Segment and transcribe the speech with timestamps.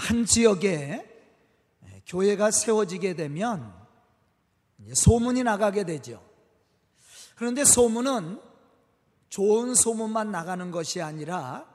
[0.00, 1.06] 한 지역에
[2.06, 3.70] 교회가 세워지게 되면
[4.94, 6.24] 소문이 나가게 되죠.
[7.36, 8.40] 그런데 소문은
[9.28, 11.68] 좋은 소문만 나가는 것이 아니라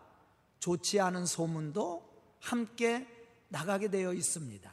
[0.59, 2.03] 좋지 않은 소문도
[2.39, 3.07] 함께
[3.49, 4.71] 나가게 되어 있습니다.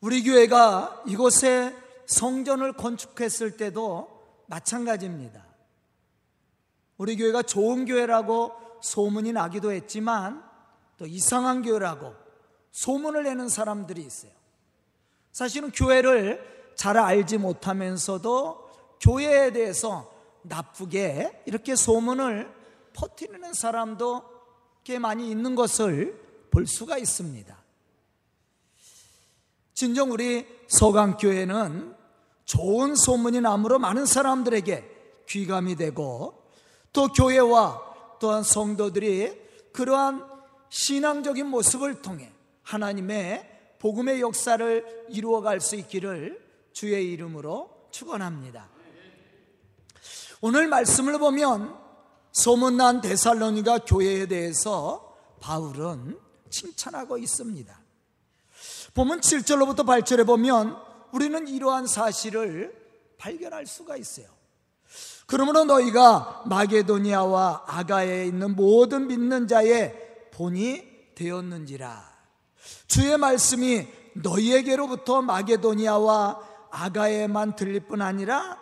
[0.00, 4.08] 우리 교회가 이곳에 성전을 건축했을 때도
[4.46, 5.44] 마찬가지입니다.
[6.96, 10.47] 우리 교회가 좋은 교회라고 소문이 나기도 했지만
[10.98, 12.14] 또 이상한 교회라고
[12.72, 14.32] 소문을 내는 사람들이 있어요.
[15.32, 18.68] 사실은 교회를 잘 알지 못하면서도
[19.00, 22.52] 교회에 대해서 나쁘게 이렇게 소문을
[22.92, 24.24] 퍼뜨리는 사람도
[24.84, 26.20] 꽤 많이 있는 것을
[26.50, 27.56] 볼 수가 있습니다.
[29.74, 31.94] 진정 우리 서강교회는
[32.44, 36.42] 좋은 소문이 나므로 많은 사람들에게 귀감이 되고
[36.92, 39.40] 또 교회와 또한 성도들이
[39.72, 40.27] 그러한
[40.70, 42.32] 신앙적인 모습을 통해
[42.62, 46.42] 하나님의 복음의 역사를 이루어갈 수 있기를
[46.72, 48.68] 주의 이름으로 축원합니다.
[50.40, 51.76] 오늘 말씀을 보면
[52.32, 56.18] 소문난 데살로니가 교회에 대해서 바울은
[56.50, 57.80] 칭찬하고 있습니다.
[58.94, 60.76] 보면 7절로부터 8절에 보면
[61.12, 62.74] 우리는 이러한 사실을
[63.18, 64.26] 발견할 수가 있어요.
[65.26, 70.07] 그러므로 너희가 마게도니아와 아가에 있는 모든 믿는 자의
[70.38, 70.84] 본이
[71.16, 72.16] 되었는지라.
[72.86, 78.56] 주의 말씀이 너희에게로부터 마게도니아와 아가에만 들릴 뿐 아니라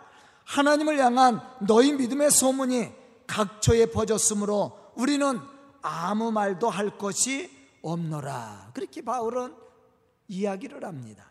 [0.44, 2.92] 하나님을 향한 너희 믿음의 소문이
[3.26, 5.38] 각처에 퍼졌으므로 우리는
[5.82, 7.50] 아무 말도 할 것이
[7.82, 8.70] 없노라.
[8.72, 9.54] 그렇게 바울은
[10.28, 11.30] 이야기를 합니다.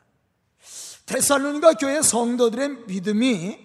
[1.07, 3.57] 데살로니가 교회 성도들의 믿음이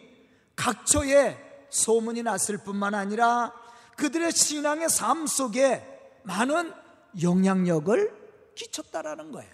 [0.56, 1.36] 각처에
[1.68, 3.52] 소문이 났을 뿐만 아니라
[3.98, 5.89] 그들의 신앙의 삶 속에
[6.22, 6.72] 많은
[7.22, 9.50] 영향력을 끼쳤다라는 거예요.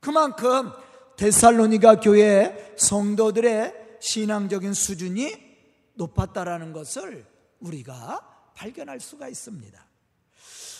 [0.00, 0.72] 그만큼
[1.16, 5.50] 데살로니가 교회 성도들의 신앙적인 수준이
[5.94, 7.26] 높았다라는 것을
[7.60, 9.86] 우리가 발견할 수가 있습니다.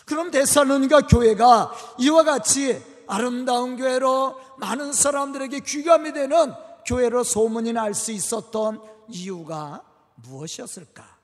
[0.07, 6.53] 그럼 데살로니가 교회가 이와 같이 아름다운 교회로 많은 사람들에게 귀감이 되는
[6.87, 9.83] 교회로 소문이 날 수 있었던 이유가
[10.15, 11.20] 무엇이었을까?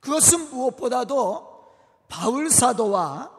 [0.00, 1.56] 그것은 무엇보다도
[2.08, 3.30] 바울 사도와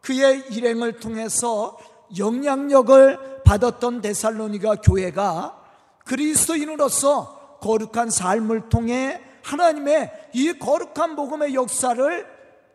[0.00, 1.78] 그의 일행을 통해서
[2.16, 5.62] 영향력을 받았던 데살로니가 교회가
[6.04, 12.26] 그리스도인으로서 거룩한 삶을 통해 하나님의 이 거룩한 복음의 역사를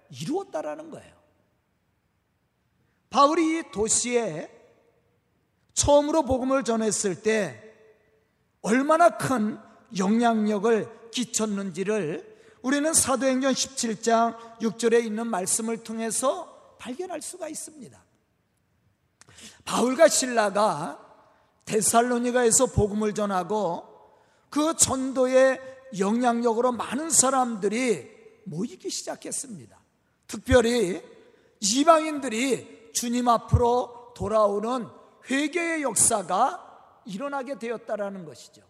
[0.10, 1.12] 이루었다라는 거예요.
[3.10, 4.50] 바울이 이 도시에
[5.74, 7.62] 처음으로 복음을 전했을 때
[8.62, 9.60] 얼마나 큰
[9.98, 12.31] 영향력을 끼쳤는지를
[12.62, 18.04] 우리는 사도행전 17장 6절에 있는 말씀을 통해서 발견할 수가 있습니다.
[19.66, 21.00] 바울과 신라가
[21.66, 23.88] 데살로니가에서 복음을 전하고
[24.50, 25.60] 그 전도의
[25.98, 28.10] 영향력으로 많은 사람들이
[28.46, 29.80] 모이기 시작했습니다.
[30.28, 31.02] 특별히
[31.60, 34.88] 이방인들이 주님 앞으로 돌아오는
[35.30, 38.62] 회개의 역사가 일어나게 되었다라는 것이죠.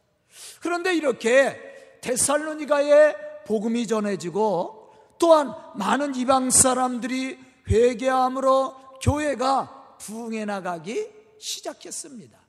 [0.61, 7.37] 그런데 이렇게 데살로니가의 복음이 전해지고 또한 많은 이방 사람들이
[7.69, 11.09] 회개함으로 교회가 부흥해 나가기
[11.39, 12.39] 시작했습니다.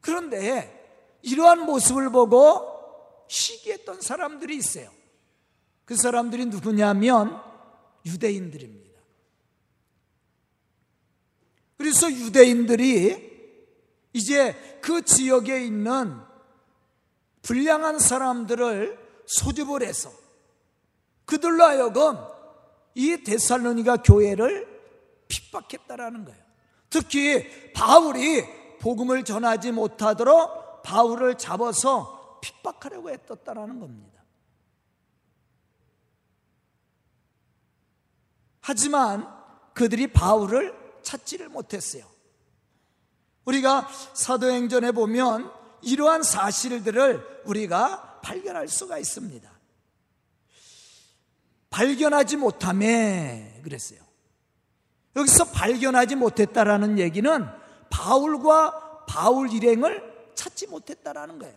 [0.00, 0.74] 그런데
[1.22, 2.78] 이러한 모습을 보고
[3.28, 4.90] 시기했던 사람들이 있어요.
[5.84, 7.40] 그 사람들이 누구냐면
[8.04, 8.88] 유대인들입니다.
[11.76, 13.28] 그래서 유대인들이
[14.12, 16.18] 이제 그 지역에 있는
[17.42, 20.12] 불량한 사람들을 소집을 해서
[21.28, 22.16] 그들로 하여금
[22.94, 24.66] 이 데살로니가 교회를
[25.28, 26.42] 핍박했다라는 거예요.
[26.88, 28.44] 특히 바울이
[28.80, 34.22] 복음을 전하지 못하도록 바울을 잡아서 핍박하려고 했었다라는 겁니다.
[38.62, 39.28] 하지만
[39.74, 42.04] 그들이 바울을 찾지를 못했어요.
[43.44, 45.52] 우리가 사도행전에 보면
[45.82, 49.57] 이러한 사실들을 우리가 발견할 수가 있습니다.
[51.70, 54.00] 발견하지 못함에 그랬어요.
[55.16, 57.46] 여기서 발견하지 못했다라는 얘기는
[57.90, 61.54] 바울과 바울 일행을 찾지 못했다라는 거예요.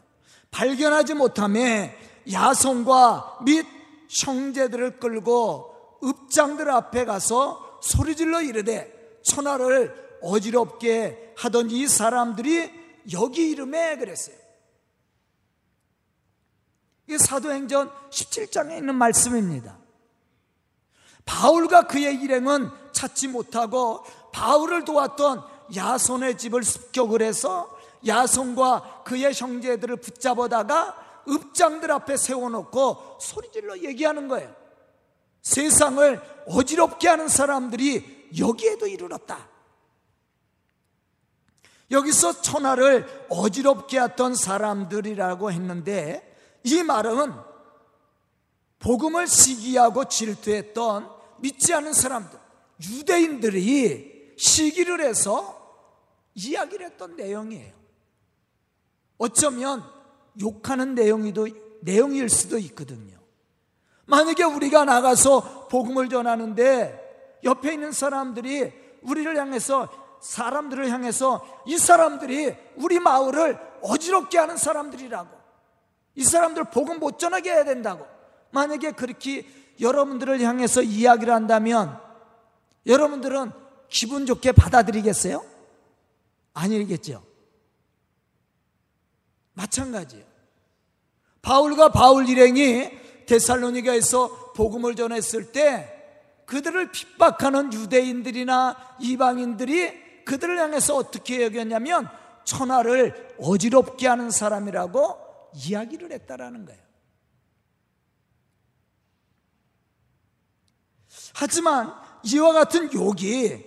[0.49, 1.95] 발견하지 못함에
[2.31, 3.65] 야성과 및
[4.09, 12.71] 형제들을 끌고 읍장들 앞에 가서 소리질러 이르되 천하를 어지럽게 하던 이 사람들이
[13.13, 14.35] 여기 이름에 그랬어요.
[17.07, 19.80] 이게 사도행전 17장에 있는 말씀입니다.
[21.31, 25.41] 바울과 그의 일행은 찾지 못하고 바울을 도왔던
[25.73, 27.73] 야손의 집을 습격을 해서
[28.05, 34.53] 야손과 그의 형제들을 붙잡아다가 읍장들 앞에 세워놓고 소리질러 얘기하는 거예요.
[35.41, 39.47] 세상을 어지럽게 하는 사람들이 여기에도 이르렀다.
[41.91, 47.33] 여기서 천하를 어지럽게 했던 사람들이라고 했는데 이 말은
[48.79, 52.39] 복음을 시기하고 질투했던 믿지 않은 사람들,
[52.89, 55.57] 유대인들이 시기를 해서
[56.35, 57.73] 이야기를 했던 내용이에요.
[59.17, 59.83] 어쩌면
[60.41, 61.47] 욕하는 내용이도,
[61.81, 63.19] 내용일 수도 있거든요.
[64.05, 68.73] 만약에 우리가 나가서 복음을 전하는데 옆에 있는 사람들이
[69.03, 75.29] 우리를 향해서 사람들을 향해서 이 사람들이 우리 마을을 어지럽게 하는 사람들이라고
[76.15, 78.05] 이 사람들 복음 못 전하게 해야 된다고
[78.51, 79.45] 만약에 그렇게
[79.81, 81.99] 여러분들을 향해서 이야기를 한다면
[82.85, 83.51] 여러분들은
[83.89, 85.43] 기분 좋게 받아들이겠어요?
[86.53, 87.23] 아니겠죠.
[89.53, 90.25] 마찬가지예요.
[91.41, 92.89] 바울과 바울 일행이
[93.25, 95.97] 데살로니가에서 복음을 전했을 때
[96.45, 102.09] 그들을 핍박하는 유대인들이나 이방인들이 그들을 향해서 어떻게 여겼냐면
[102.43, 105.17] 천하를 어지럽게 하는 사람이라고
[105.55, 106.90] 이야기를 했다라는 거예요.
[111.33, 111.93] 하지만
[112.23, 113.65] 이와 같은 욕이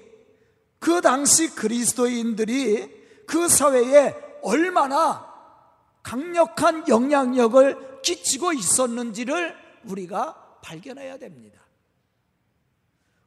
[0.79, 5.33] 그 당시 그리스도인들이 그 사회에 얼마나
[6.03, 11.61] 강력한 영향력을 끼치고 있었는지를 우리가 발견해야 됩니다.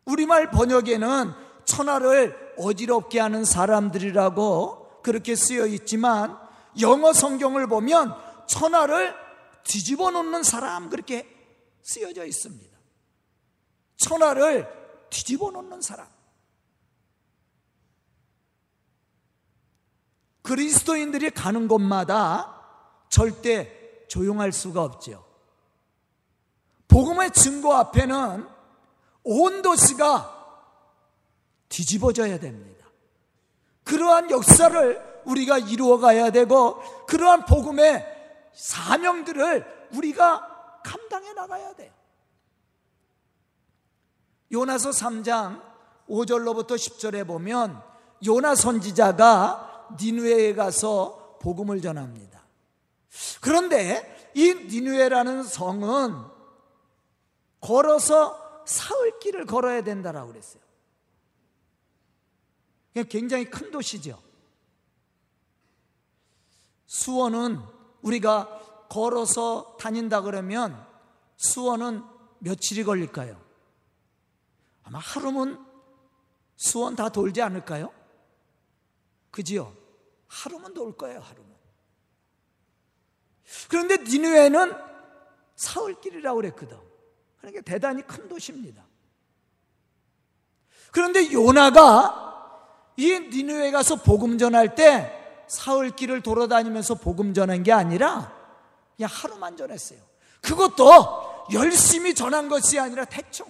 [0.06, 1.32] 우리말 번역에는
[1.66, 6.38] 천하를 어지럽게 하는 사람들이라고 그렇게 쓰여 있지만
[6.80, 8.16] 영어 성경을 보면
[8.48, 9.14] 천하를
[9.64, 11.28] 뒤집어 놓는 사람 그렇게
[11.82, 12.77] 쓰여져 있습니다.
[13.98, 14.68] 천하를
[15.10, 16.08] 뒤집어 놓는 사람.
[20.44, 22.64] 그리스도인들이 가는 곳마다
[23.10, 25.26] 절대 조용할 수가 없죠.
[26.88, 28.48] 복음의 증거 앞에는
[29.24, 30.36] 온 도시가
[31.68, 32.88] 뒤집어져야 됩니다.
[33.84, 38.06] 그러한 역사를 우리가 이루어 가야 되고 그러한 복음의
[38.54, 41.97] 사명들을 우리가 감당해 나가야 돼요.
[44.52, 45.62] 요나서 3장
[46.10, 47.82] 5절로부터 10절에 보면
[48.26, 52.42] 요나 선지자가 니누에에 가서 복음을 전합니다.
[53.42, 56.26] 그런데 이 니누에라는 성은
[57.62, 60.62] 걸어서 사흘 길을 걸어야 된다라고 그랬어요.
[63.10, 64.22] 굉장히 큰 도시죠.
[66.86, 67.62] 수원은
[68.02, 70.86] 우리가 걸어서 다닌다 그러면
[71.36, 72.04] 수원은
[72.40, 73.47] 며칠이 걸릴까요?
[74.88, 75.66] 아마 하루면
[76.56, 77.92] 수원 다 돌지 않을까요?
[79.32, 79.76] 그지요?
[80.28, 81.52] 하루면 돌 거예요, 하루면.
[83.70, 84.74] 그런데 니누에는
[85.56, 86.78] 사흘길이라고 그랬거든.
[87.40, 88.86] 그러니까 대단히 큰 도시입니다.
[90.92, 98.34] 그런데 요나가 이 니누에 가서 복음 전할 때 사흘길을 돌아다니면서 복음 전한 게 아니라
[98.96, 100.00] 그냥 하루만 전했어요.
[100.42, 103.46] 그것도 열심히 전한 것이 아니라 대충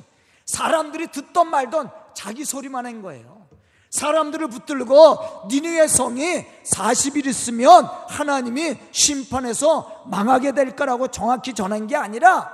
[0.47, 3.47] 사람들이 듣던 말던 자기 소리만 한 거예요.
[3.89, 12.51] 사람들을 붙들고 니누의 성이 40일 있으면 하나님이 심판해서 망하게 될 거라고 정확히 전한 게 아니라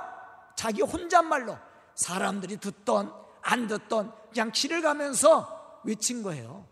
[0.54, 1.56] 자기 혼잣말로
[1.94, 6.66] 사람들이 듣던 안 듣던 그냥 길을 가면서 외친 거예요.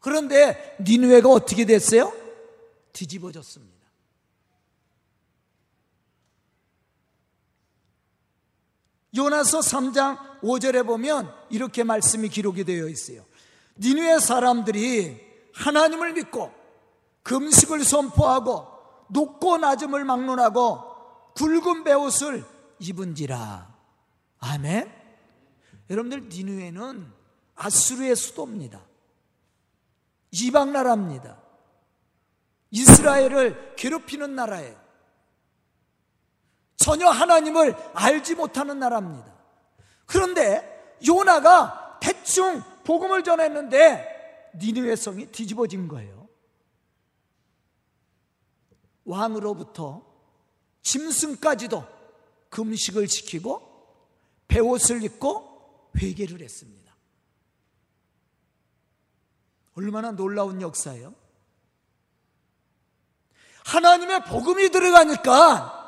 [0.00, 2.12] 그런데 니누에가 어떻게 됐어요?
[2.92, 3.71] 뒤집어졌습니다.
[9.14, 13.24] 요나서 3장 5절에 보면 이렇게 말씀이 기록이 되어 있어요.
[13.78, 15.20] 니누의 사람들이
[15.54, 16.52] 하나님을 믿고
[17.22, 18.66] 금식을 선포하고
[19.10, 22.44] 높고 낮음을 막론하고 굵은 베옷을
[22.78, 23.72] 입은지라.
[24.38, 24.92] 아멘.
[25.90, 27.12] 여러분들 니누에는
[27.54, 28.80] 아수르의 수도입니다.
[30.32, 31.38] 이방 나라입니다.
[32.70, 34.81] 이스라엘을 괴롭히는 나라예요.
[36.82, 39.32] 전혀 하나님을 알지 못하는 나라입니다.
[40.04, 46.28] 그런데 요나가 대충 복음을 전했는데 니느웨 성이 뒤집어진 거예요.
[49.04, 50.04] 왕으로부터
[50.82, 51.86] 짐승까지도
[52.50, 53.62] 금식을 지키고
[54.48, 56.92] 배옷을 입고 회개를 했습니다.
[59.74, 61.14] 얼마나 놀라운 역사예요?
[63.66, 65.81] 하나님의 복음이 들어가니까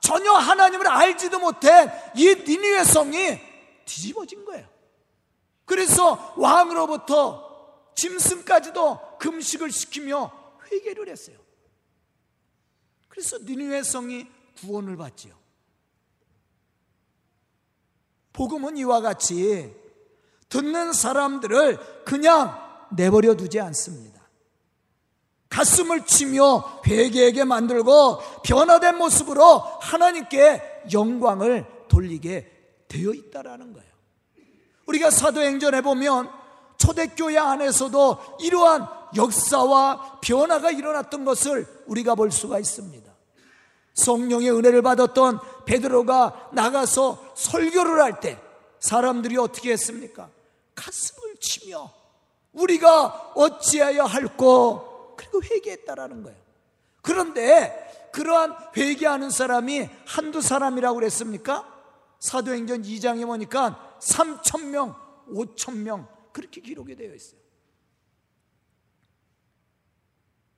[0.00, 3.40] 전혀 하나님을 알지도 못해 이 니니의 성이
[3.84, 4.66] 뒤집어진 거예요.
[5.64, 10.32] 그래서 왕으로부터 짐승까지도 금식을 시키며
[10.70, 11.36] 회개를 했어요.
[13.08, 14.26] 그래서 니누의 성이
[14.60, 15.36] 구원을 받지요.
[18.32, 19.74] 복음은 이와 같이
[20.48, 22.56] 듣는 사람들을 그냥
[22.92, 24.17] 내버려 두지 않습니다.
[25.48, 33.88] 가슴을 치며 회개하게 만들고 변화된 모습으로 하나님께 영광을 돌리게 되어 있다라는 거예요.
[34.86, 36.30] 우리가 사도행전에 보면
[36.76, 38.86] 초대교회 안에서도 이러한
[39.16, 43.08] 역사와 변화가 일어났던 것을 우리가 볼 수가 있습니다.
[43.94, 48.38] 성령의 은혜를 받았던 베드로가 나가서 설교를 할 때
[48.80, 50.28] 사람들이 어떻게 했습니까?
[50.74, 51.90] 가슴을 치며
[52.52, 54.87] 우리가 어찌하여 할꼬
[55.30, 56.38] 그리고 회개했다라는 거예요.
[57.02, 61.76] 그런데 그러한 회개하는 사람이 한두 사람이라고 그랬습니까?
[62.18, 64.96] 사도행전 2장에 보니까 3천 명,
[65.28, 67.40] 5천 명 그렇게 기록이 되어 있어요.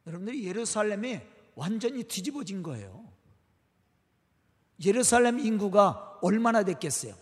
[0.07, 1.21] 여러분들이 예루살렘이
[1.55, 3.09] 완전히 뒤집어진 거예요.
[4.85, 7.15] 예루살렘 인구가 얼마나 됐겠어요?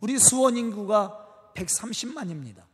[0.00, 2.64] 우리 수원 인구가 130만입니다.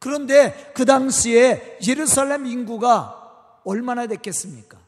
[0.00, 4.80] 그런데 그 당시에 예루살렘 인구가 얼마나 됐겠습니까?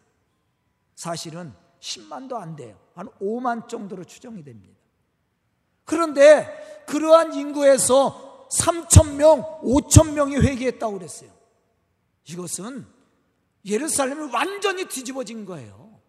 [0.96, 2.76] 사실은 10만도 안 돼요.
[2.94, 4.74] 한 5만 정도로 추정이 됩니다.
[5.84, 11.30] 그런데 그러한 인구에서 3천 명, 5천 명이 회개했다고 그랬어요.
[12.24, 12.86] 이것은
[13.66, 16.00] 예루살렘이 완전히 뒤집어진 거예요.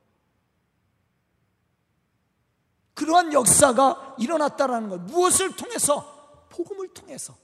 [2.94, 5.02] 그러한 역사가 일어났다라는 것.
[5.02, 6.48] 무엇을 통해서?
[6.50, 7.36] 복음을 통해서.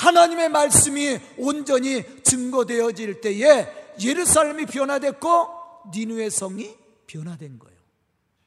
[0.00, 6.74] 하나님의 말씀이 온전히 증거되어질 때에 예루살렘이 변화됐고 니누의 성이
[7.06, 7.78] 변화된 거예요.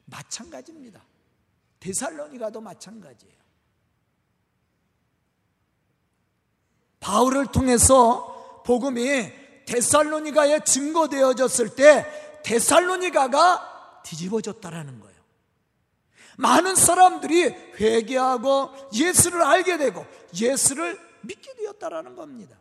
[0.06, 1.04] 마찬가지입니다.
[1.80, 3.36] 데살로니가도 마찬가지예요.
[7.00, 9.32] 바울을 통해서 복음이
[9.68, 15.14] 데살로니가에 증거되어졌을 때 데살로니가가 뒤집어졌다라는 거예요.
[16.38, 17.44] 많은 사람들이
[17.80, 22.56] 회개하고 예수를 알게 되고 예수를 믿게 되었다라는 겁니다.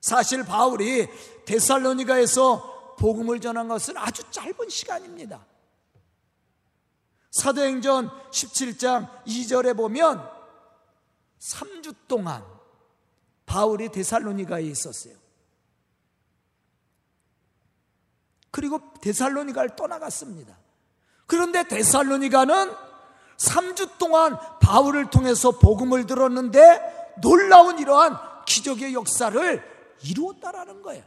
[0.00, 1.08] 사실 바울이
[1.44, 5.44] 데살로니가에서 복음을 전한 것은 아주 짧은 시간입니다.
[7.30, 10.28] 사도행전 17장 2절에 보면
[11.38, 12.44] 3주 동안
[13.46, 15.14] 바울이 데살로니가에 있었어요.
[18.50, 20.56] 그리고 데살로니가를 떠나갔습니다.
[21.26, 22.74] 그런데 데살로니가는
[23.36, 29.62] 3주 동안 바울을 통해서 복음을 들었는데 놀라운 이러한 기적의 역사를
[30.04, 31.04] 이루었다라는 거예요.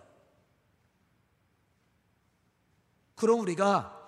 [3.15, 3.99] 그럼 우리가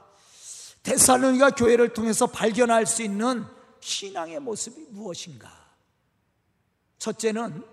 [0.84, 3.46] 데살로니가 교회를 통해서 발견할 수 있는
[3.80, 5.50] 신앙의 모습이 무엇인가?
[7.00, 7.64] 첫째는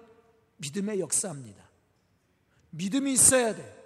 [0.59, 1.63] 믿음의 역사입니다.
[2.71, 3.83] 믿음이 있어야 돼.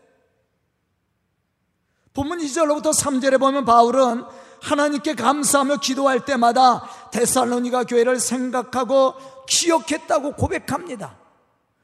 [2.13, 4.25] 본문 2절로부터 3절에 보면 바울은
[4.63, 9.15] 하나님께 감사하며 기도할 때마다 데살로니가 교회를 생각하고
[9.47, 11.19] 기억했다고 고백합니다.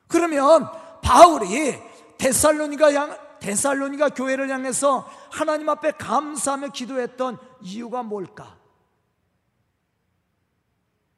[0.08, 0.68] 그러면
[1.02, 1.78] 바울이
[2.18, 8.58] 데살로니가 양, 데살로니가 교회를 향해서 하나님 앞에 감사하며 기도했던 이유가 뭘까?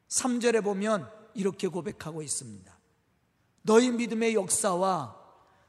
[0.09, 2.73] 3절에 보면 이렇게 고백하고 있습니다.
[3.61, 5.15] 너희 믿음의 역사와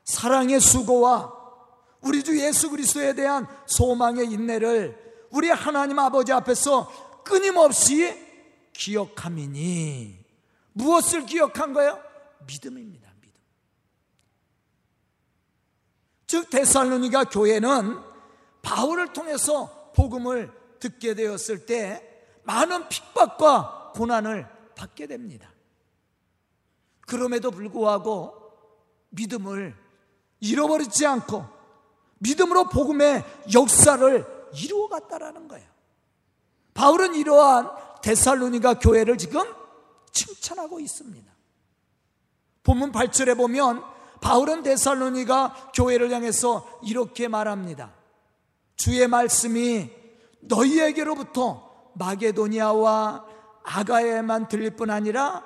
[0.05, 1.33] 사랑의 수고와
[2.01, 8.15] 우리 주 예수 그리스도에 대한 소망의 인내를 우리 하나님 아버지 앞에서 끊임없이
[8.73, 10.26] 기억함이니
[10.77, 11.99] 무엇을 기억한 거예요?
[12.47, 13.11] 믿음입니다.
[13.21, 13.41] 믿음.
[16.27, 17.99] 즉 데살로니가 교회는
[18.61, 25.51] 바울을 통해서 복음을 듣게 되었을 때 많은 핍박과 고난을 받게 됩니다.
[27.07, 28.35] 그럼에도 불구하고
[29.11, 29.75] 믿음을
[30.41, 31.47] 잃어버리지 않고
[32.19, 35.67] 믿음으로 복음의 역사를 이루어갔다라는 거예요.
[36.75, 37.71] 바울은 이러한
[38.03, 39.43] 데살로니가 교회를 지금
[40.17, 41.31] 칭찬하고 있습니다.
[42.63, 43.85] 본문 8절에 보면
[44.23, 47.95] 바울은 데살로니가 교회를 향해서 이렇게 말합니다.
[48.77, 49.91] 주의 말씀이
[50.41, 53.27] 너희에게로부터 마게도니아와
[53.63, 55.45] 아가에만 들릴 뿐 아니라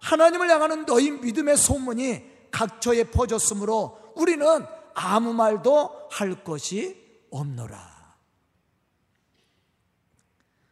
[0.00, 4.46] 하나님을 향하는 너희 믿음의 소문이 각처에 퍼졌으므로 우리는
[4.94, 7.96] 아무 말도 할 것이 없노라.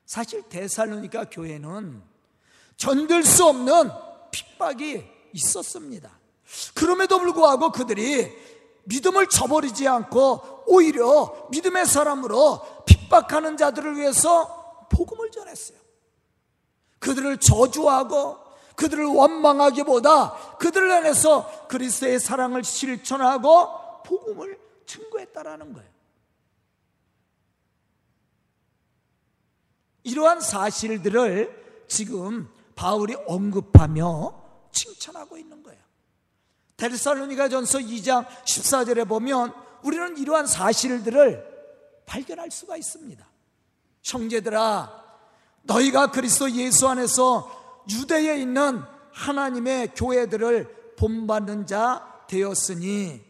[0.07, 2.13] 사실 데살로니가 교회는
[2.85, 3.91] 견딜 수 없는
[4.31, 6.11] 핍박이 있었습니다.
[6.75, 8.31] 그럼에도 불구하고 그들이
[8.85, 15.79] 믿음을 저버리지 않고 오히려 믿음의 사람으로 핍박하는 자들을 위해서 복음을 전했어요.
[16.99, 18.38] 그들을 저주하고
[18.76, 25.88] 그들을 원망하기보다 그들을 안에서 그리스도의 사랑을 실천하고 복음을 증거했다라는 거예요.
[30.03, 35.81] 이러한 사실들을 지금 바울이 언급하며 칭찬하고 있는 거예요.
[36.76, 39.52] 데르살로니가 전서 2장 14절에 보면
[39.83, 41.54] 우리는 이러한 사실들을
[42.07, 43.25] 발견할 수가 있습니다.
[44.02, 45.04] 형제들아,
[45.62, 53.23] 너희가 그리스도 예수 안에서 유대에 있는 하나님의 교회들을 본받는 자 되었으니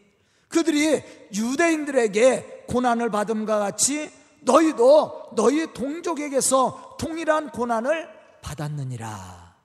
[0.47, 4.11] 그들이 유대인들에게 고난을 받음과 같이
[4.41, 8.14] 너희도 너희 동족에게서 동일한 고난을
[8.45, 9.55] 받았느니라.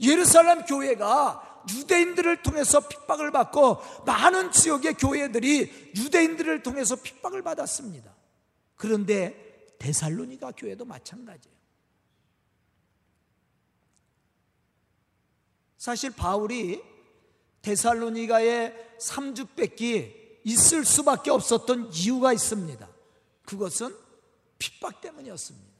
[0.00, 8.14] 예루살렘 교회가 유대인들을 통해서 핍박을 받고 많은 지역의 교회들이 유대인들을 통해서 핍박을 받았습니다.
[8.76, 11.54] 그런데 데살로니가 교회도 마찬가지예요.
[15.76, 16.82] 사실 바울이
[17.60, 22.88] 데살로니가에 3주 뺏기 있을 수밖에 없었던 이유가 있습니다.
[23.44, 23.94] 그것은
[24.58, 25.73] 핍박 때문이었습니다.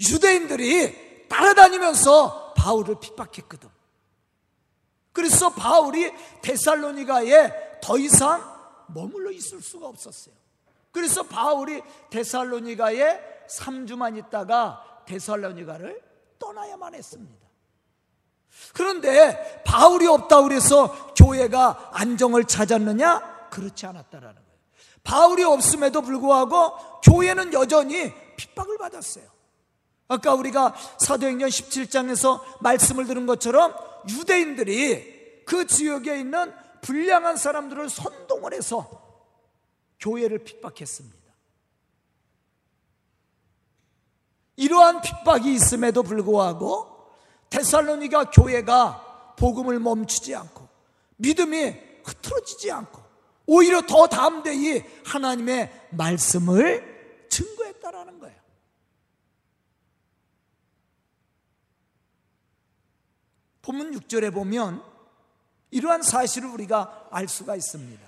[0.00, 3.68] 유대인들이 따라다니면서 바울을 핍박했거든.
[5.12, 8.42] 그래서 바울이 데살로니가에 더 이상
[8.88, 10.34] 머물러 있을 수가 없었어요.
[10.90, 16.02] 그래서 바울이 데살로니가에 3주만 있다가 데살로니가를
[16.38, 17.44] 떠나야만 했습니다.
[18.72, 23.48] 그런데 바울이 없다 그래서 교회가 안정을 찾았느냐?
[23.50, 24.58] 그렇지 않았다라는 거예요.
[25.02, 29.33] 바울이 없음에도 불구하고 교회는 여전히 핍박을 받았어요.
[30.08, 33.74] 아까 우리가 사도행전 17장에서 말씀을 들은 것처럼
[34.08, 39.02] 유대인들이 그 지역에 있는 불량한 사람들을 선동을 해서
[40.00, 41.24] 교회를 핍박했습니다.
[44.56, 47.10] 이러한 핍박이 있음에도 불구하고
[47.50, 50.68] 데살로니가 교회가 복음을 멈추지 않고
[51.16, 53.02] 믿음이 흐트러지지 않고
[53.46, 58.43] 오히려 더 담대히 하나님의 말씀을 증거했다라는 거예요.
[63.64, 64.82] 본문 6절에 보면
[65.70, 68.06] 이러한 사실을 우리가 알 수가 있습니다.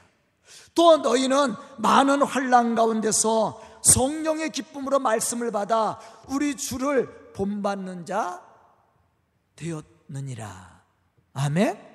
[0.74, 8.42] 또 너희는 많은 환란 가운데서 성령의 기쁨으로 말씀을 받아 우리 주를 본받는 자
[9.56, 10.82] 되었느니라.
[11.32, 11.86] 아멘.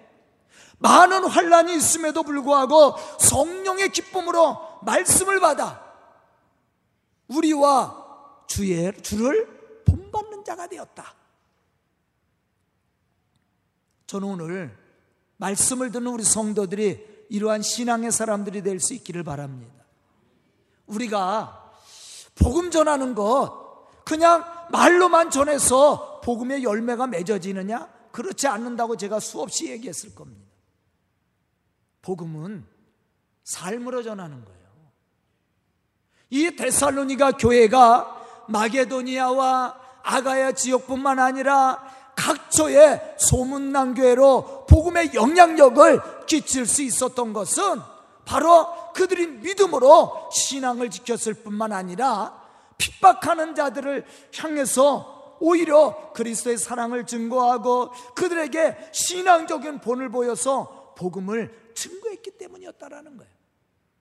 [0.79, 5.85] 많은 환란이 있음에도 불구하고 성령의 기쁨으로 말씀을 받아
[7.27, 11.20] 우리와 주의 주를 본받는 자가 되었다.
[14.11, 14.77] 저는 오늘
[15.37, 19.85] 말씀을 듣는 우리 성도들이 이러한 신앙의 사람들이 될 수 있기를 바랍니다.
[20.85, 21.71] 우리가
[22.35, 27.87] 복음 전하는 것 그냥 말로만 전해서 복음의 열매가 맺어지느냐?
[28.11, 30.51] 그렇지 않는다고 제가 수없이 얘기했을 겁니다.
[32.01, 32.65] 복음은
[33.45, 34.61] 삶으로 전하는 거예요.
[36.31, 41.90] 이 데살로니가 교회가 마게도니아와 아가야 지역뿐만 아니라
[42.21, 47.63] 각처의 소문난 교회로 복음의 영향력을 끼칠 수 있었던 것은
[48.25, 52.39] 바로 그들이 믿음으로 신앙을 지켰을 뿐만 아니라
[52.77, 54.05] 핍박하는 자들을
[54.35, 63.31] 향해서 오히려 그리스도의 사랑을 증거하고 그들에게 신앙적인 본을 보여서 복음을 증거했기 때문이었다라는 거예요.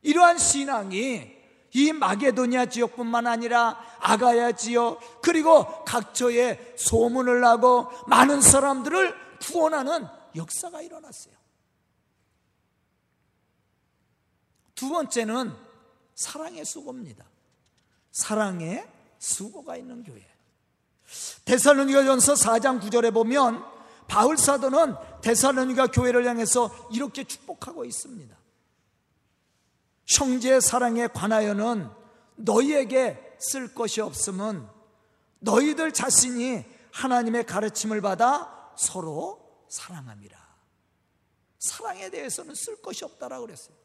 [0.03, 1.40] 이러한 신앙이
[1.73, 11.35] 이 마게도니아 지역뿐만 아니라 아가야 지역 그리고 각처에 소문을 나고 많은 사람들을 구원하는 역사가 일어났어요.
[14.75, 15.55] 두 번째는
[16.15, 17.25] 사랑의 수고입니다.
[18.13, 18.87] 사랑의
[19.19, 20.27] 수고가 있는 교회.
[21.45, 23.65] 데살로니가 전서 4장 9절에 보면
[24.09, 28.40] 바울 사도는 데살로니가 교회를 향해서 이렇게 축복하고 있습니다.
[30.11, 31.89] 형제 사랑에 관하여는
[32.37, 34.67] 너희에게 쓸 것이 없음은
[35.39, 40.39] 너희들 자신이 하나님의 가르침을 받아 서로 사랑함이라.
[41.59, 43.77] 사랑에 대해서는 쓸 것이 없다라고 그랬어요.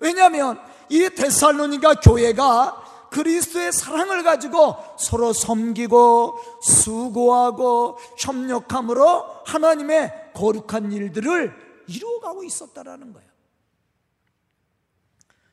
[0.00, 12.44] 왜냐하면 이 데살로니가 교회가 그리스도의 사랑을 가지고 서로 섬기고 수고하고 협력함으로 하나님의 거룩한 일들을 이루어가고
[12.44, 13.27] 있었다라는 거예요.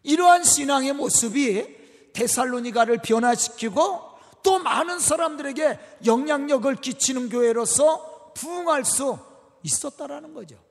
[0.05, 1.75] 이러한 신앙의 모습이
[2.13, 4.01] 데살로니가를 변화시키고
[4.43, 9.17] 또 많은 사람들에게 영향력을 끼치는 교회로서 부흥할 수
[9.63, 10.63] 있었다라는 거죠.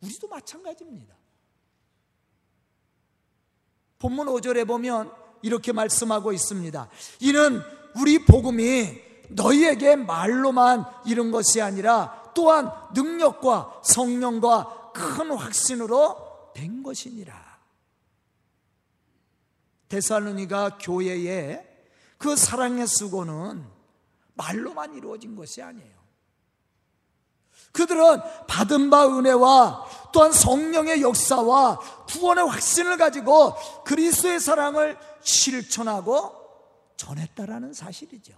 [0.00, 1.14] 우리도 마찬가지입니다.
[3.98, 6.88] 본문 5절에 보면 이렇게 말씀하고 있습니다.
[7.20, 7.60] 이는
[7.96, 17.51] 우리 복음이 너희에게 말로만 이런 것이 아니라 또한 능력과 성령과 큰 확신으로 된 것이니라.
[19.92, 21.68] 데살로니가 교회에
[22.16, 23.62] 그 사랑의 수고는
[24.34, 25.92] 말로만 이루어진 것이 아니에요.
[27.72, 31.78] 그들은 받은 바 은혜와 또한 성령의 역사와
[32.08, 36.32] 구원의 확신을 가지고 그리스도의 사랑을 실천하고
[36.96, 38.32] 전했다라는 사실이죠.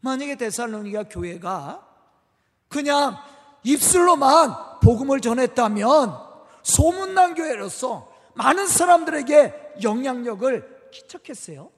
[0.00, 1.86] 만약에 데살로니가 교회가
[2.68, 3.18] 그냥
[3.62, 6.18] 입술로만 복음을 전했다면
[6.62, 11.70] 소문난 교회로서 많은 사람들에게 영향력을 끼쳤겠어요?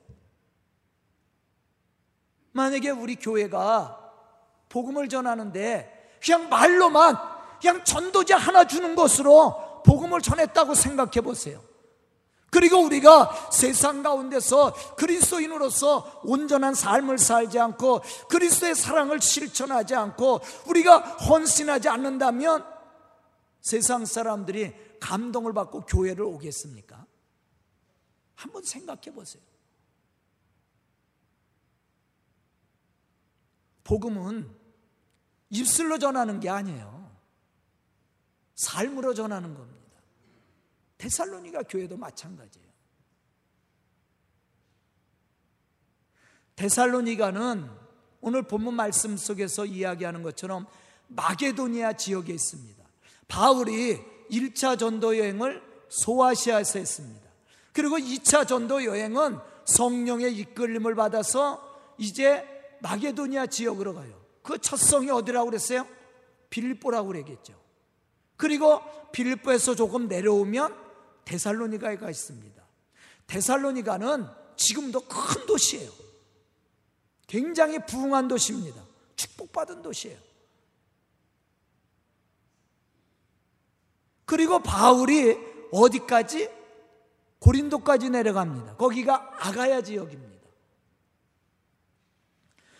[2.52, 4.12] 만약에 우리 교회가
[4.68, 7.16] 복음을 전하는데 그냥 말로만
[7.60, 11.62] 그냥 전도자 하나 주는 것으로 복음을 전했다고 생각해 보세요.
[12.50, 21.88] 그리고 우리가 세상 가운데서 그리스도인으로서 온전한 삶을 살지 않고 그리스도의 사랑을 실천하지 않고 우리가 헌신하지
[21.88, 22.64] 않는다면
[23.60, 27.07] 세상 사람들이 감동을 받고 교회를 오겠습니까?
[28.38, 29.42] 한번 생각해 보세요.
[33.82, 34.48] 복음은
[35.50, 37.10] 입술로 전하는 게 아니에요.
[38.54, 39.98] 삶으로 전하는 겁니다.
[40.98, 42.68] 데살로니가 교회도 마찬가지예요.
[46.54, 47.68] 데살로니가는
[48.20, 50.66] 오늘 본문 말씀 속에서 이야기하는 것처럼
[51.08, 52.84] 마게도니아 지역에 있습니다.
[53.26, 53.98] 바울이
[54.30, 57.27] 1차 전도 여행을 소아시아에서 했습니다.
[57.78, 61.62] 그리고 2차 전도 여행은 성령의 이끌림을 받아서
[61.96, 62.44] 이제
[62.80, 64.20] 마게도니아 지역으로 가요.
[64.42, 65.86] 그 첫 성이 어디라고 그랬어요?
[66.50, 67.54] 빌보라고 그랬겠죠.
[68.36, 68.80] 그리고
[69.12, 70.74] 빌보에서 조금 내려오면
[71.24, 72.60] 데살로니가가 있습니다.
[73.28, 75.92] 데살로니가는 지금도 큰 도시예요.
[77.28, 78.82] 굉장히 부흥한 도시입니다.
[79.14, 80.18] 축복받은 도시예요.
[84.24, 85.38] 그리고 바울이
[85.70, 86.57] 어디까지?
[87.40, 88.76] 고린도까지 내려갑니다.
[88.76, 90.38] 거기가 아가야 지역입니다.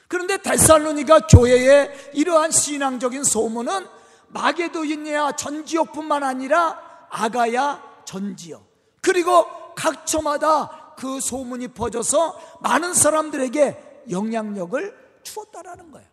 [0.09, 3.87] 그런데 데살로니가 교회의 이러한 신앙적인 소문은
[4.29, 8.67] 마게도인야 전 지역뿐만 아니라 아가야 전 지역
[9.03, 16.09] 그리고 각 처마다 그 소문이 퍼져서 많은 사람들에게 영향력을 주었다라는 거예요.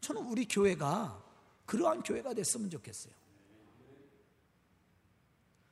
[0.00, 1.20] 저는 우리 교회가
[1.66, 3.12] 그러한 교회가 됐으면 좋겠어요.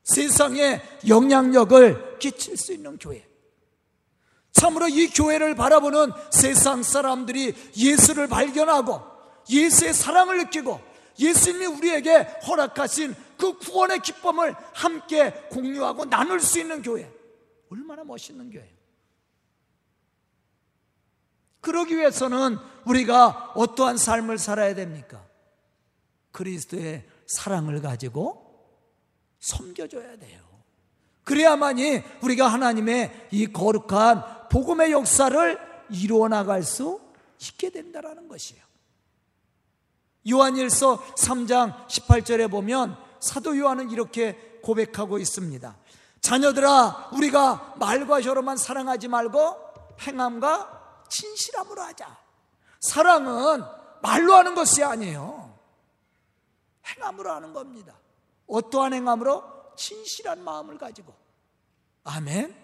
[0.07, 3.29] 세상에 영향력을 끼칠 수 있는 교회.
[4.53, 9.03] 참으로 이 교회를 바라보는 세상 사람들이 예수를 발견하고
[9.51, 10.81] 예수의 사랑을 느끼고
[11.19, 17.13] 예수님이 우리에게 허락하신 그 구원의 기쁨을 함께 공유하고 나눌 수 있는 교회.
[17.71, 18.77] 얼마나 멋있는 교회예요.
[21.61, 25.27] 그러기 위해서는 우리가 어떠한 삶을 살아야 됩니까?
[26.31, 28.46] 그리스도의 사랑을 가지고
[29.47, 30.41] 섬겨줘야 돼요.
[31.25, 35.59] 그래야만이 우리가 하나님의 이 거룩한 복음의 역사를
[35.91, 37.01] 이루어 나갈 수
[37.41, 38.63] 있게 된다라는 것이에요.
[40.29, 45.77] 요한일서 3장 18절에 보면 사도 요한은 이렇게 고백하고 있습니다.
[46.21, 49.57] 자녀들아, 우리가 말과 혀로만 사랑하지 말고
[50.01, 52.19] 행함과 진실함으로 하자.
[52.81, 53.63] 사랑은
[54.03, 55.57] 말로 하는 것이 아니에요.
[56.87, 57.95] 행함으로 하는 겁니다.
[58.47, 59.43] 어떠한 행함으로?
[59.77, 61.15] 진실한 마음을 가지고.
[62.05, 62.55] 아멘.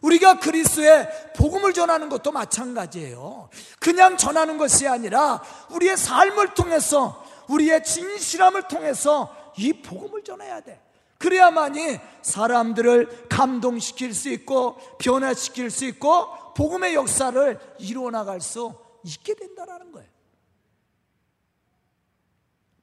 [0.00, 3.50] 우리가 그리스의 복음을 전하는 것도 마찬가지예요.
[3.80, 10.80] 그냥 전하는 것이 아니라 우리의 삶을 통해서 우리의 진실함을 통해서 이 복음을 전해야 돼.
[11.18, 19.90] 그래야만이 사람들을 감동시킬 수 있고 변화시킬 수 있고 복음의 역사를 이루어 나갈 수 있게 된다라는
[19.90, 20.08] 거예요.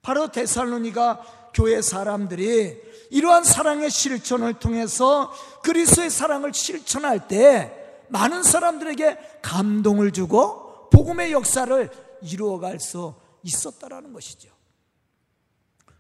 [0.01, 5.31] 바로 데살로니가 교회 사람들이 이러한 사랑의 실천을 통해서
[5.63, 11.89] 그리스도의 사랑을 실천할 때 많은 사람들에게 감동을 주고 복음의 역사를
[12.21, 14.49] 이루어갈 수 있었다라는 것이죠.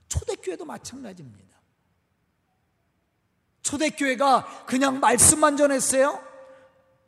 [0.09, 1.55] 초대교회도 마찬가지입니다.
[3.61, 6.21] 초대교회가 그냥 말씀만 전했어요?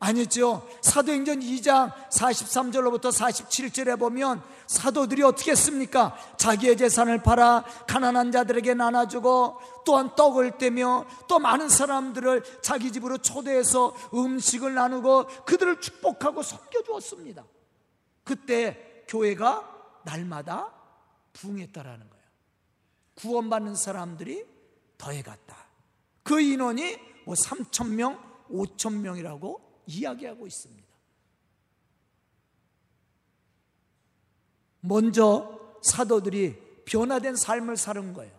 [0.00, 0.68] 아니죠.
[0.80, 6.16] 사도행전 2장 43절로부터 47절에 보면 사도들이 어떻게 했습니까?
[6.36, 13.94] 자기의 재산을 팔아 가난한 자들에게 나눠주고 또한 떡을 떼며 또 많은 사람들을 자기 집으로 초대해서
[14.14, 17.44] 음식을 나누고 그들을 축복하고 섬겨주었습니다.
[18.22, 20.72] 그때 교회가 날마다
[21.32, 22.24] 부흥했다라는 거예요.
[23.16, 24.46] 구원받는 사람들이
[24.96, 25.56] 더해갔다.
[26.22, 30.86] 그 인원이 뭐 3천 명, 5천 명이라고 이야기하고 있습니다.
[34.80, 38.38] 먼저 사도들이 변화된 삶을 사는 거예요.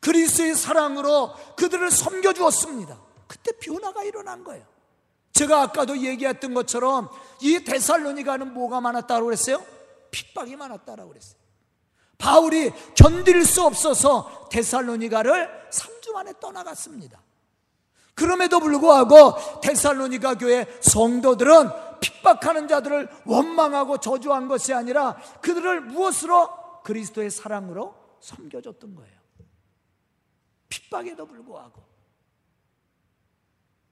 [0.00, 2.98] 그리스의 사랑으로 그들을 섬겨 주었습니다.
[3.26, 4.66] 그때 변화가 일어난 거예요.
[5.32, 9.64] 제가 아까도 얘기했던 것처럼 이 데살로니가는 뭐가 많았다고 그랬어요?
[10.10, 11.38] 핍박이 많았다고 그랬어요.
[12.18, 17.22] 바울이 견딜 수 없어서 데살로니가를 3주 만에 떠나갔습니다.
[18.20, 27.94] 그럼에도 불구하고 데살로니가 교회 성도들은 핍박하는 자들을 원망하고 저주한 것이 아니라 그들을 무엇으로 그리스도의 사랑으로
[28.20, 29.18] 섬겨줬던 거예요.
[30.68, 31.82] 핍박에도 불구하고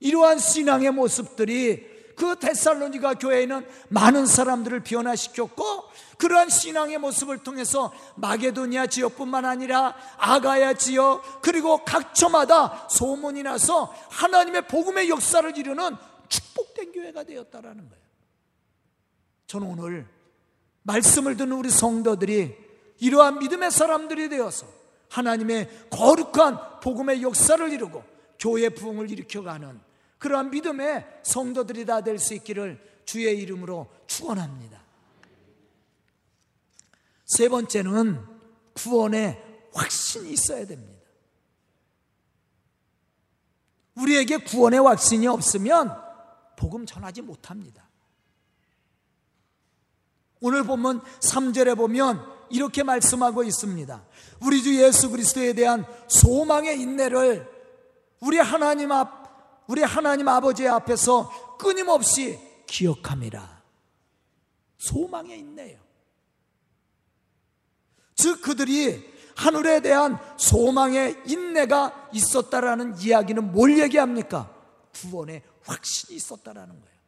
[0.00, 5.84] 이러한 신앙의 모습들이 그 데살로니가 교회에는 많은 사람들을 변화시켰고
[6.18, 14.66] 그러한 신앙의 모습을 통해서 마게도니아 지역뿐만 아니라 아가야 지역 그리고 각 처마다 소문이 나서 하나님의
[14.66, 15.96] 복음의 역사를 이루는
[16.28, 18.04] 축복된 교회가 되었다라는 거예요.
[19.46, 20.06] 저는 오늘
[20.82, 22.56] 말씀을 듣는 우리 성도들이
[22.98, 24.66] 이러한 믿음의 사람들이 되어서
[25.08, 28.02] 하나님의 거룩한 복음의 역사를 이루고
[28.40, 29.87] 교회 부흥을 일으켜가는
[30.18, 34.80] 그러한 믿음의 성도들이 다 될 수 있기를 주의 이름으로 축원합니다.
[37.24, 38.24] 세 번째는
[38.74, 39.42] 구원의
[39.74, 40.98] 확신이 있어야 됩니다.
[43.94, 45.96] 우리에게 구원의 확신이 없으면
[46.56, 47.88] 복음 전하지 못합니다.
[50.40, 54.04] 오늘 보면 3절에 보면 이렇게 말씀하고 있습니다.
[54.40, 57.48] 우리 주 예수 그리스도에 대한 소망의 인내를
[58.20, 59.17] 우리 하나님 앞,
[59.68, 63.62] 우리 하나님 아버지 앞에서 끊임없이 기억함이라.
[64.78, 65.78] 소망의 인내요.
[68.16, 74.52] 즉 그들이 하늘에 대한 소망의 인내가 있었다라는 이야기는 뭘 얘기합니까?
[74.94, 76.98] 구원의 확신이 있었다라는 거예요.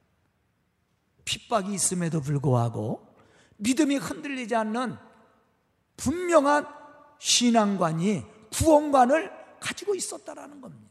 [1.24, 3.06] 핍박이 있음에도 불구하고
[3.56, 4.96] 믿음이 흔들리지 않는
[5.96, 6.66] 분명한
[7.18, 10.89] 신앙관이 구원관을 가지고 있었다라는 겁니다.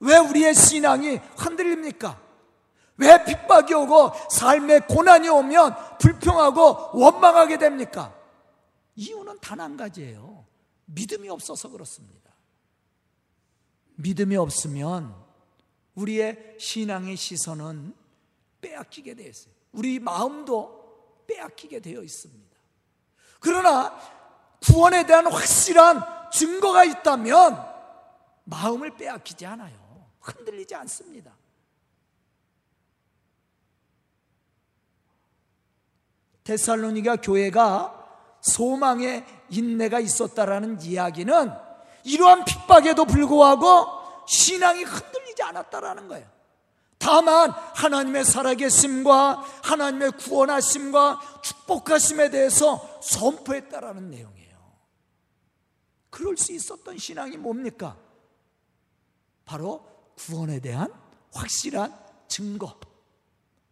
[0.00, 2.20] 왜 우리의 신앙이 흔들립니까?
[2.96, 8.14] 왜 핍박이 오고 삶의 고난이 오면 불평하고 원망하게 됩니까?
[8.96, 10.44] 이유는 단 한 가지예요.
[10.86, 12.32] 믿음이 없어서 그렇습니다.
[13.96, 15.14] 믿음이 없으면
[15.94, 17.94] 우리의 신앙의 시선은
[18.60, 19.52] 빼앗기게 되어 있어요.
[19.72, 22.56] 우리 마음도 빼앗기게 되어 있습니다.
[23.40, 23.96] 그러나
[24.64, 27.64] 구원에 대한 확실한 증거가 있다면
[28.44, 29.87] 마음을 빼앗기지 않아요.
[30.20, 31.36] 흔들리지 않습니다.
[36.44, 41.52] 데살로니가 교회가 소망의 인내가 있었다라는 이야기는
[42.04, 46.38] 이러한 핍박에도 불구하고 신앙이 흔들리지 않았다라는 거예요.
[46.98, 54.58] 다만 하나님의 살아계심과 하나님의 구원하심과 축복하심에 대해서 선포했다라는 내용이에요.
[56.10, 57.96] 그럴 수 있었던 신앙이 뭡니까?
[59.44, 59.86] 바로
[60.18, 60.92] 구원에 대한
[61.32, 62.78] 확실한 증거.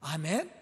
[0.00, 0.54] 아멘.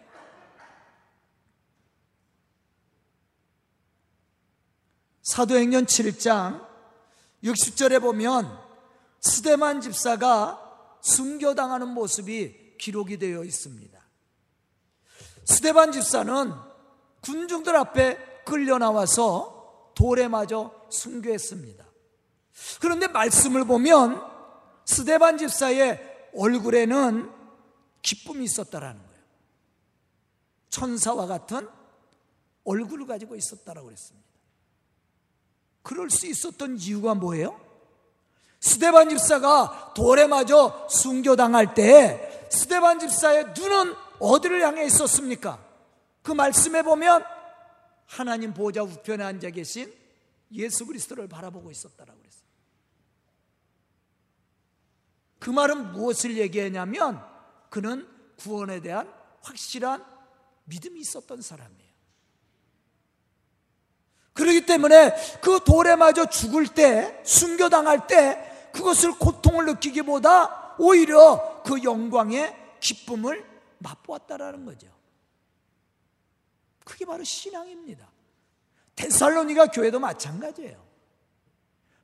[5.23, 6.67] 사도행전 7장
[7.43, 8.59] 60절에 보면
[9.21, 10.61] 스데만 집사가
[11.03, 13.99] 순교당하는 모습이 기록이 되어 있습니다.
[15.45, 16.53] 스데반 집사는
[17.21, 21.85] 군중들 앞에 끌려 나와서 돌에 맞아 순교했습니다.
[22.81, 24.34] 그런데 말씀을 보면
[24.85, 27.31] 스데반 집사의 얼굴에는
[28.03, 29.23] 기쁨이 있었다라는 거예요.
[30.71, 31.69] 천사와 같은
[32.65, 34.29] 얼굴을 가지고 있었다라고 그랬습니다.
[35.83, 37.61] 그럴 수 있었던 이유가 뭐예요?
[38.61, 45.63] 스데반 집사가 돌에 맞아 순교당할 때 스데반 집사의 눈은 어디를 향해 있었습니까?
[46.23, 47.23] 그 말씀에 보면
[48.07, 49.93] 하나님 보좌 우편에 앉아 계신
[50.53, 52.44] 예수 그리스도를 바라보고 있었다라고 그랬어요.
[55.45, 57.23] 그 말은 무엇을 얘기하냐면
[57.69, 60.03] 그는 구원에 대한 확실한
[60.65, 61.93] 믿음이 있었던 사람이에요.
[64.33, 72.79] 그렇기 때문에 그 돌에 맞아 죽을 때, 순교당할 때 그것을 고통을 느끼기보다 오히려 그 영광의
[72.81, 73.47] 기쁨을
[73.81, 74.87] 맛보았다라는 거죠.
[76.87, 78.11] 그게 바로 신앙입니다.
[78.97, 80.83] 데살로니가 교회도 마찬가지예요.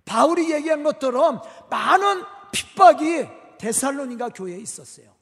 [0.05, 2.40] 바울이 얘기한 것처럼 많은
[2.81, 5.15] 핍박이 데살로니가 교회에 있었어요.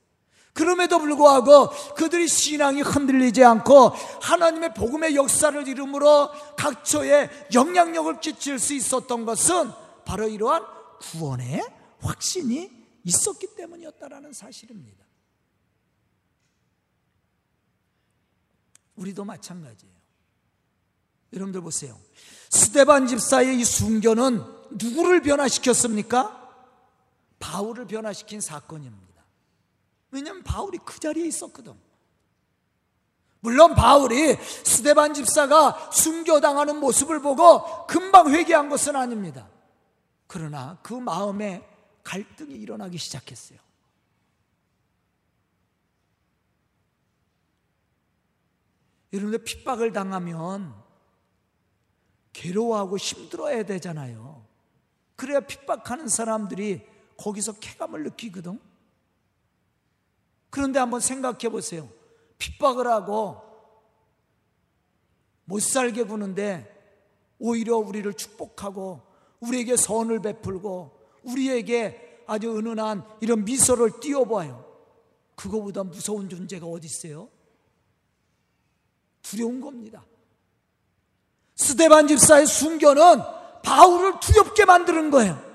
[0.52, 3.90] 그럼에도 불구하고 그들이 신앙이 흔들리지 않고
[4.22, 9.70] 하나님의 복음의 역사를 이름으로 각처에 영향력을 끼칠 수 있었던 것은
[10.04, 10.64] 바로 이러한
[11.00, 11.62] 구원의
[12.00, 12.70] 확신이
[13.04, 15.04] 있었기 때문이었다라는 사실입니다.
[18.96, 19.94] 우리도 마찬가지예요.
[21.34, 21.96] 여러분들 보세요.
[22.50, 24.42] 스테반 집사의 이 순교는
[24.72, 26.37] 누구를 변화시켰습니까?
[27.38, 29.24] 바울을 변화시킨 사건입니다.
[30.10, 31.74] 왜냐하면 바울이 그 자리에 있었거든.
[33.40, 39.48] 물론 바울이 스테반 집사가 순교당하는 모습을 보고 금방 회개한 것은 아닙니다.
[40.26, 41.66] 그러나 그 마음에
[42.02, 43.58] 갈등이 일어나기 시작했어요.
[49.12, 50.74] 여러분들 핍박을 당하면
[52.32, 54.46] 괴로워하고 힘들어야 되잖아요.
[55.16, 56.86] 그래야 핍박하는 사람들이
[57.18, 58.58] 거기서 쾌감을 느끼거든.
[60.50, 61.88] 그런데 한번 생각해 보세요.
[62.38, 63.42] 핍박을 하고
[65.44, 66.74] 못 살게 구는데
[67.38, 69.02] 오히려 우리를 축복하고
[69.40, 74.64] 우리에게 선을 베풀고 우리에게 아주 은은한 이런 미소를 띄워봐요.
[75.34, 77.28] 그거보다 무서운 존재가 어디 있어요?
[79.22, 80.04] 두려운 겁니다.
[81.56, 83.02] 스테반 집사의 순교는
[83.62, 85.47] 바울을 두렵게 만드는 거예요.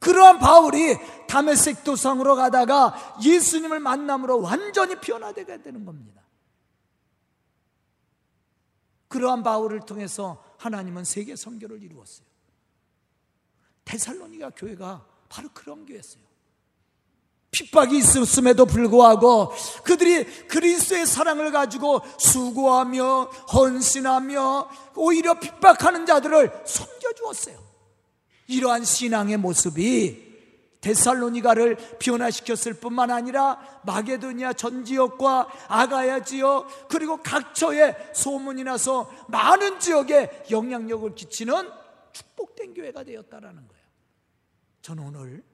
[0.00, 0.96] 그러한 바울이
[1.28, 6.22] 다메섹 도상으로 가다가 예수님을 만남으로 완전히 변화되게 되는 겁니다.
[9.08, 12.26] 그러한 바울을 통해서 하나님은 세계 선교를 이루었어요.
[13.84, 16.22] 데살로니가 교회가 바로 그런 교회였어요.
[17.50, 27.69] 핍박이 있었음에도 불구하고 그들이 그리스도의 사랑을 가지고 수고하며 헌신하며 오히려 핍박하는 자들을 섬겨 주었어요.
[28.50, 30.28] 이러한 신앙의 모습이
[30.80, 40.44] 데살로니가를 변화시켰을 뿐만 아니라 마게도니아 전 지역과 아가야 지역 그리고 각처에 소문이 나서 많은 지역에
[40.50, 41.70] 영향력을 끼치는
[42.12, 43.84] 축복된 교회가 되었다라는 거예요.
[44.82, 45.44] 저는 오늘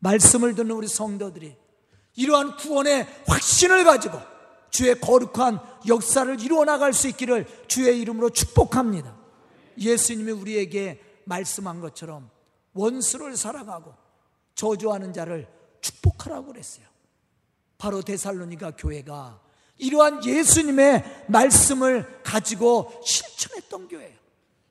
[0.00, 1.56] 말씀을 듣는 우리 성도들이
[2.16, 4.18] 이러한 구원의 확신을 가지고
[4.70, 9.16] 주의 거룩한 역사를 이루어 나갈 수 있기를 주의 이름으로 축복합니다.
[9.78, 12.28] 예수님이 우리에게 말씀한 것처럼
[12.74, 13.94] 원수를 사랑하고
[14.54, 15.48] 저주하는 자를
[15.80, 16.86] 축복하라고 그랬어요.
[17.78, 19.40] 바로 데살로니가 교회가
[19.78, 24.18] 이러한 예수님의 말씀을 가지고 실천했던 교회예요.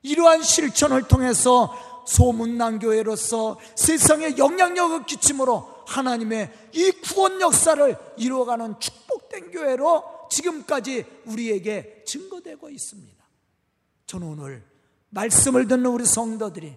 [0.02, 1.74] 이러한 실천을 통해서
[2.06, 12.70] 소문난 교회로서 세상에 영향력을 끼침으로 하나님의 이 구원 역사를 이루어가는 축복된 교회로 지금까지 우리에게 증거되고
[12.70, 13.24] 있습니다.
[14.06, 14.69] 저는 오늘
[15.10, 16.76] 말씀을 듣는 우리 성도들이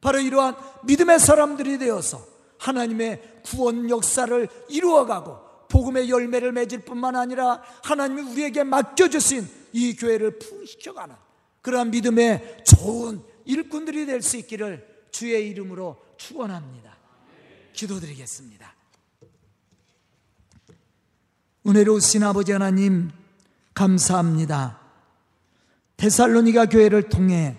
[0.00, 2.24] 바로 이러한 믿음의 사람들이 되어서
[2.58, 11.14] 하나님의 구원 역사를 이루어가고 복음의 열매를 맺을 뿐만 아니라 하나님이 우리에게 맡겨주신 이 교회를 풍시켜가는
[11.62, 16.96] 그러한 믿음의 좋은 일꾼들이 될 수 있기를 주의 이름으로 축원합니다.
[17.72, 18.74] 기도드리겠습니다.
[21.66, 23.10] 은혜로우신 아버지 하나님
[23.74, 24.79] 감사합니다.
[26.00, 27.56] 데살로니가 교회를 통해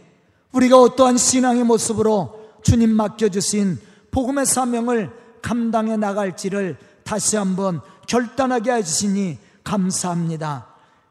[0.52, 5.12] 우리가 어떠한 신앙의 모습으로 주님 맡겨주신 복음의 사명을
[5.44, 10.68] 감당해 나갈지를 다시 한번 결단하게 해주시니 감사합니다.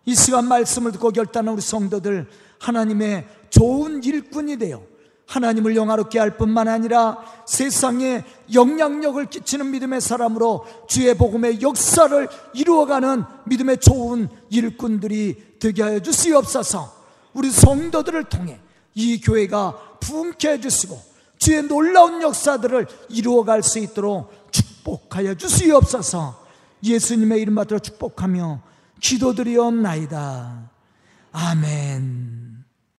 [0.07, 2.27] 이 시간 말씀을 듣고 결단한 우리 성도들
[2.59, 4.83] 하나님의 좋은 일꾼이 되어
[5.27, 13.79] 하나님을 영화롭게 할 뿐만 아니라 세상에 영향력을 끼치는 믿음의 사람으로 주의 복음의 역사를 이루어가는 믿음의
[13.79, 17.00] 좋은 일꾼들이 되게 하여 주시옵소서
[17.33, 18.61] 우리 성도들을 통해
[18.95, 21.01] 이 교회가 부흥케 해주시고
[21.39, 26.47] 주의 놀라운 역사들을 이루어갈 수 있도록 축복하여 주시옵소서
[26.83, 28.63] 예수님의 이름 받들어 축복하며
[29.01, 30.71] 기도드리옵나이다.
[31.33, 32.40] 아멘.